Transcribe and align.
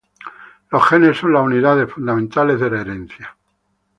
Los 0.71 0.83
genes 0.89 1.15
son 1.19 1.31
las 1.33 1.43
unidades 1.43 1.93
fundamentales 1.93 2.59
de 2.59 2.71
la 2.71 2.81
herencia. 2.81 3.37